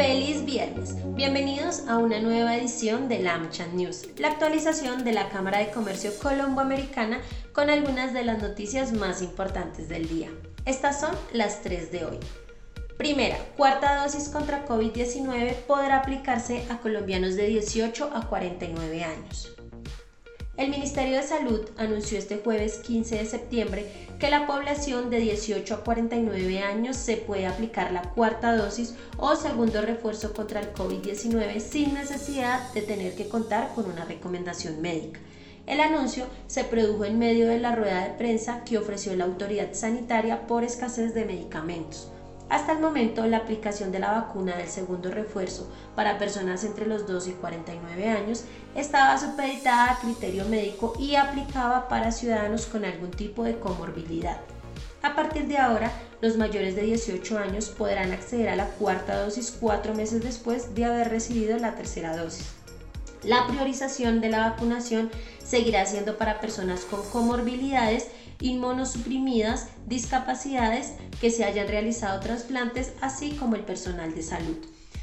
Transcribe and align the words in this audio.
Feliz 0.00 0.46
viernes. 0.46 0.96
Bienvenidos 1.14 1.86
a 1.86 1.98
una 1.98 2.20
nueva 2.20 2.56
edición 2.56 3.06
de 3.06 3.28
AmCham 3.28 3.76
News, 3.76 4.08
la 4.16 4.28
actualización 4.28 5.04
de 5.04 5.12
la 5.12 5.28
Cámara 5.28 5.58
de 5.58 5.70
Comercio 5.72 6.10
Colomboamericana 6.22 7.20
con 7.52 7.68
algunas 7.68 8.14
de 8.14 8.24
las 8.24 8.40
noticias 8.40 8.94
más 8.94 9.20
importantes 9.20 9.90
del 9.90 10.08
día. 10.08 10.30
Estas 10.64 11.00
son 11.00 11.14
las 11.34 11.60
tres 11.60 11.92
de 11.92 12.06
hoy. 12.06 12.18
Primera, 12.96 13.36
cuarta 13.58 14.02
dosis 14.02 14.30
contra 14.30 14.66
COVID-19 14.66 15.54
podrá 15.66 15.98
aplicarse 15.98 16.64
a 16.70 16.78
colombianos 16.78 17.36
de 17.36 17.48
18 17.48 18.10
a 18.14 18.26
49 18.26 19.04
años. 19.04 19.54
El 20.60 20.68
Ministerio 20.68 21.16
de 21.16 21.22
Salud 21.22 21.70
anunció 21.78 22.18
este 22.18 22.36
jueves 22.36 22.80
15 22.80 23.16
de 23.16 23.24
septiembre 23.24 23.86
que 24.18 24.28
la 24.28 24.46
población 24.46 25.08
de 25.08 25.18
18 25.18 25.74
a 25.74 25.82
49 25.82 26.58
años 26.58 26.98
se 26.98 27.16
puede 27.16 27.46
aplicar 27.46 27.92
la 27.92 28.02
cuarta 28.02 28.54
dosis 28.54 28.94
o 29.16 29.36
segundo 29.36 29.80
refuerzo 29.80 30.34
contra 30.34 30.60
el 30.60 30.74
COVID-19 30.74 31.60
sin 31.60 31.94
necesidad 31.94 32.74
de 32.74 32.82
tener 32.82 33.14
que 33.14 33.26
contar 33.26 33.72
con 33.74 33.86
una 33.86 34.04
recomendación 34.04 34.82
médica. 34.82 35.18
El 35.66 35.80
anuncio 35.80 36.26
se 36.46 36.64
produjo 36.64 37.06
en 37.06 37.18
medio 37.18 37.48
de 37.48 37.58
la 37.58 37.74
rueda 37.74 38.04
de 38.04 38.18
prensa 38.18 38.62
que 38.62 38.76
ofreció 38.76 39.16
la 39.16 39.24
autoridad 39.24 39.72
sanitaria 39.72 40.46
por 40.46 40.62
escasez 40.62 41.14
de 41.14 41.24
medicamentos. 41.24 42.12
Hasta 42.50 42.72
el 42.72 42.80
momento, 42.80 43.24
la 43.26 43.36
aplicación 43.36 43.92
de 43.92 44.00
la 44.00 44.10
vacuna 44.10 44.56
del 44.56 44.68
segundo 44.68 45.12
refuerzo 45.12 45.70
para 45.94 46.18
personas 46.18 46.64
entre 46.64 46.84
los 46.84 47.06
2 47.06 47.28
y 47.28 47.32
49 47.34 48.08
años 48.08 48.42
estaba 48.74 49.16
supeditada 49.18 49.92
a 49.92 50.00
criterio 50.00 50.44
médico 50.46 50.94
y 50.98 51.14
aplicaba 51.14 51.86
para 51.86 52.10
ciudadanos 52.10 52.66
con 52.66 52.84
algún 52.84 53.12
tipo 53.12 53.44
de 53.44 53.60
comorbilidad. 53.60 54.38
A 55.00 55.14
partir 55.14 55.46
de 55.46 55.58
ahora, 55.58 55.92
los 56.20 56.36
mayores 56.36 56.74
de 56.74 56.82
18 56.82 57.38
años 57.38 57.68
podrán 57.68 58.10
acceder 58.10 58.48
a 58.48 58.56
la 58.56 58.66
cuarta 58.66 59.22
dosis 59.22 59.56
cuatro 59.58 59.94
meses 59.94 60.22
después 60.22 60.74
de 60.74 60.84
haber 60.84 61.08
recibido 61.08 61.56
la 61.56 61.76
tercera 61.76 62.16
dosis. 62.16 62.48
La 63.22 63.46
priorización 63.46 64.20
de 64.20 64.28
la 64.28 64.50
vacunación 64.50 65.10
seguirá 65.44 65.86
siendo 65.86 66.16
para 66.16 66.40
personas 66.40 66.80
con 66.80 67.02
comorbilidades 67.10 68.08
inmunosuprimidas, 68.40 69.68
discapacidades 69.86 70.94
que 71.20 71.30
se 71.30 71.44
hayan 71.44 71.68
realizado 71.68 72.20
trasplantes, 72.20 72.92
así 73.00 73.32
como 73.32 73.56
el 73.56 73.62
personal 73.62 74.14
de 74.14 74.22
salud. 74.22 74.56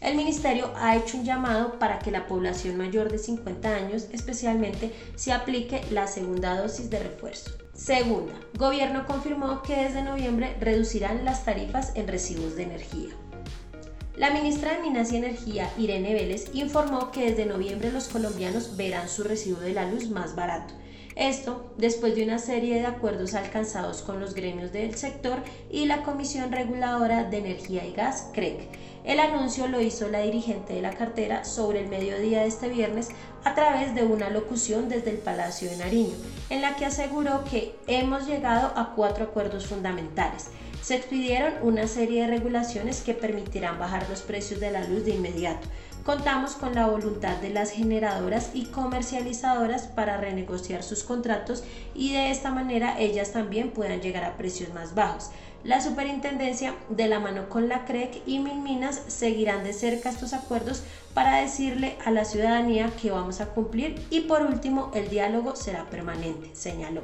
El 0.00 0.14
Ministerio 0.14 0.70
ha 0.76 0.96
hecho 0.96 1.16
un 1.18 1.24
llamado 1.24 1.78
para 1.80 1.98
que 1.98 2.12
la 2.12 2.28
población 2.28 2.76
mayor 2.76 3.10
de 3.10 3.18
50 3.18 3.74
años 3.74 4.06
especialmente 4.12 4.92
se 5.16 5.32
aplique 5.32 5.80
la 5.90 6.06
segunda 6.06 6.56
dosis 6.56 6.88
de 6.88 7.00
refuerzo. 7.00 7.50
Segunda, 7.74 8.32
Gobierno 8.54 9.06
confirmó 9.06 9.62
que 9.62 9.74
desde 9.74 10.02
noviembre 10.02 10.56
reducirán 10.60 11.24
las 11.24 11.44
tarifas 11.44 11.92
en 11.96 12.06
recibos 12.06 12.54
de 12.54 12.62
energía. 12.62 13.10
La 14.16 14.30
ministra 14.30 14.74
de 14.74 14.82
Minas 14.82 15.12
y 15.12 15.16
Energía, 15.16 15.70
Irene 15.78 16.14
Vélez, 16.14 16.50
informó 16.52 17.12
que 17.12 17.30
desde 17.30 17.46
noviembre 17.46 17.92
los 17.92 18.08
colombianos 18.08 18.76
verán 18.76 19.08
su 19.08 19.22
recibo 19.22 19.60
de 19.60 19.74
la 19.74 19.88
luz 19.88 20.10
más 20.10 20.34
barato 20.34 20.74
esto 21.18 21.72
después 21.76 22.14
de 22.14 22.22
una 22.22 22.38
serie 22.38 22.76
de 22.76 22.86
acuerdos 22.86 23.34
alcanzados 23.34 24.02
con 24.02 24.20
los 24.20 24.34
gremios 24.34 24.72
del 24.72 24.94
sector 24.94 25.38
y 25.70 25.86
la 25.86 26.04
Comisión 26.04 26.52
Reguladora 26.52 27.24
de 27.24 27.38
Energía 27.38 27.84
y 27.84 27.92
Gas, 27.92 28.28
CREC. 28.32 28.60
El 29.04 29.18
anuncio 29.18 29.66
lo 29.66 29.80
hizo 29.80 30.08
la 30.08 30.20
dirigente 30.20 30.74
de 30.74 30.82
la 30.82 30.94
cartera 30.94 31.44
sobre 31.44 31.80
el 31.80 31.88
mediodía 31.88 32.42
de 32.42 32.46
este 32.46 32.68
viernes 32.68 33.08
a 33.42 33.54
través 33.54 33.94
de 33.94 34.04
una 34.04 34.30
locución 34.30 34.88
desde 34.88 35.10
el 35.10 35.18
Palacio 35.18 35.68
de 35.68 35.76
Nariño, 35.76 36.14
en 36.50 36.62
la 36.62 36.76
que 36.76 36.86
aseguró 36.86 37.42
que 37.44 37.74
hemos 37.88 38.26
llegado 38.26 38.72
a 38.76 38.94
cuatro 38.94 39.24
acuerdos 39.24 39.66
fundamentales. 39.66 40.50
Se 40.88 40.94
expidieron 40.94 41.52
una 41.60 41.86
serie 41.86 42.22
de 42.22 42.28
regulaciones 42.28 43.02
que 43.02 43.12
permitirán 43.12 43.78
bajar 43.78 44.08
los 44.08 44.22
precios 44.22 44.58
de 44.58 44.70
la 44.70 44.84
luz 44.84 45.04
de 45.04 45.10
inmediato 45.10 45.68
Contamos 46.02 46.52
con 46.52 46.74
la 46.74 46.86
voluntad 46.86 47.36
de 47.42 47.50
las 47.50 47.72
generadoras 47.72 48.52
y 48.54 48.64
comercializadoras 48.64 49.88
para 49.88 50.16
renegociar 50.16 50.82
sus 50.82 51.04
contratos 51.04 51.62
y 51.94 52.14
de 52.14 52.30
esta 52.30 52.50
manera 52.50 52.98
ellas 52.98 53.32
también 53.32 53.72
puedan 53.72 54.00
llegar 54.00 54.24
a 54.24 54.38
precios 54.38 54.72
más 54.72 54.94
bajos. 54.94 55.30
La 55.62 55.82
superintendencia, 55.82 56.74
de 56.88 57.06
la 57.06 57.20
mano 57.20 57.50
con 57.50 57.68
la 57.68 57.84
CREC 57.84 58.22
y 58.24 58.38
Minminas, 58.38 59.02
seguirán 59.08 59.62
de 59.62 59.74
cerca 59.74 60.08
estos 60.08 60.32
acuerdos 60.32 60.84
para 61.12 61.36
decirle 61.36 61.98
a 62.06 62.10
la 62.10 62.24
ciudadanía 62.24 62.90
que 63.02 63.10
vamos 63.10 63.42
a 63.42 63.50
cumplir 63.50 64.02
y 64.08 64.20
por 64.20 64.40
último 64.40 64.90
el 64.94 65.10
diálogo 65.10 65.54
será 65.54 65.84
permanente, 65.90 66.48
señaló. 66.54 67.02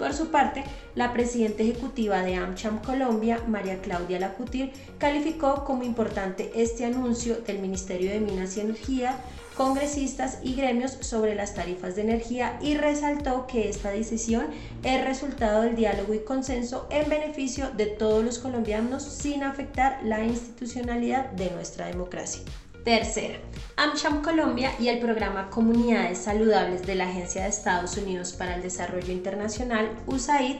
Por 0.00 0.14
su 0.14 0.30
parte, 0.30 0.64
la 0.94 1.12
presidenta 1.12 1.62
ejecutiva 1.62 2.22
de 2.22 2.36
AmCham 2.36 2.80
Colombia, 2.80 3.38
María 3.46 3.82
Claudia 3.82 4.18
Lacutir, 4.18 4.72
calificó 4.96 5.66
como 5.66 5.82
importante 5.82 6.50
este 6.54 6.86
anuncio 6.86 7.36
del 7.42 7.58
Ministerio 7.58 8.10
de 8.10 8.18
Minas 8.18 8.56
y 8.56 8.60
Energía, 8.60 9.18
congresistas 9.58 10.38
y 10.42 10.54
gremios 10.54 10.92
sobre 11.00 11.34
las 11.34 11.54
tarifas 11.54 11.96
de 11.96 12.02
energía 12.02 12.58
y 12.62 12.78
resaltó 12.78 13.46
que 13.46 13.68
esta 13.68 13.90
decisión 13.90 14.46
es 14.84 15.04
resultado 15.04 15.60
del 15.64 15.76
diálogo 15.76 16.14
y 16.14 16.20
consenso 16.20 16.88
en 16.90 17.10
beneficio 17.10 17.70
de 17.70 17.84
todos 17.84 18.24
los 18.24 18.38
colombianos 18.38 19.02
sin 19.02 19.42
afectar 19.42 20.00
la 20.02 20.24
institucionalidad 20.24 21.30
de 21.32 21.50
nuestra 21.50 21.88
democracia. 21.88 22.40
Tercera, 22.84 23.38
AmCham 23.76 24.22
Colombia 24.22 24.72
y 24.80 24.88
el 24.88 25.00
programa 25.00 25.50
Comunidades 25.50 26.18
Saludables 26.18 26.86
de 26.86 26.94
la 26.94 27.08
Agencia 27.08 27.42
de 27.42 27.50
Estados 27.50 27.98
Unidos 27.98 28.32
para 28.32 28.54
el 28.54 28.62
Desarrollo 28.62 29.12
Internacional, 29.12 29.90
USAID, 30.06 30.56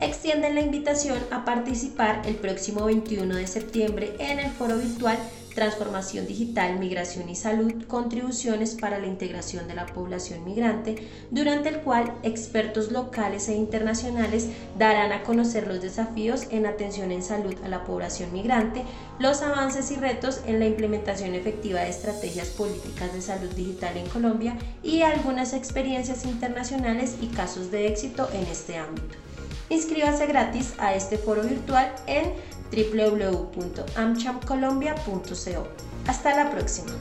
extienden 0.00 0.54
la 0.54 0.60
invitación 0.60 1.18
a 1.32 1.44
participar 1.44 2.22
el 2.24 2.36
próximo 2.36 2.84
21 2.84 3.34
de 3.34 3.46
septiembre 3.48 4.14
en 4.20 4.38
el 4.38 4.50
foro 4.52 4.78
virtual 4.78 5.18
transformación 5.56 6.26
digital, 6.26 6.78
migración 6.78 7.28
y 7.28 7.34
salud, 7.34 7.72
contribuciones 7.88 8.76
para 8.76 9.00
la 9.00 9.06
integración 9.06 9.66
de 9.66 9.74
la 9.74 9.86
población 9.86 10.44
migrante, 10.44 11.08
durante 11.32 11.70
el 11.70 11.80
cual 11.80 12.12
expertos 12.22 12.92
locales 12.92 13.48
e 13.48 13.54
internacionales 13.54 14.48
darán 14.78 15.10
a 15.10 15.22
conocer 15.24 15.66
los 15.66 15.80
desafíos 15.80 16.46
en 16.50 16.66
atención 16.66 17.10
en 17.10 17.22
salud 17.22 17.54
a 17.64 17.68
la 17.68 17.84
población 17.84 18.32
migrante, 18.32 18.84
los 19.18 19.40
avances 19.40 19.90
y 19.90 19.96
retos 19.96 20.42
en 20.46 20.60
la 20.60 20.66
implementación 20.66 21.34
efectiva 21.34 21.80
de 21.80 21.88
estrategias 21.88 22.48
políticas 22.48 23.14
de 23.14 23.22
salud 23.22 23.50
digital 23.50 23.96
en 23.96 24.08
Colombia 24.08 24.56
y 24.82 25.00
algunas 25.00 25.54
experiencias 25.54 26.26
internacionales 26.26 27.16
y 27.22 27.28
casos 27.28 27.70
de 27.70 27.88
éxito 27.88 28.28
en 28.34 28.42
este 28.42 28.76
ámbito. 28.76 29.16
Inscríbase 29.68 30.26
gratis 30.26 30.74
a 30.78 30.94
este 30.94 31.18
foro 31.18 31.42
virtual 31.42 31.92
en 32.06 32.32
www.amchamcolombia.co. 32.70 35.68
Hasta 36.06 36.36
la 36.36 36.48
próxima. 36.50 36.92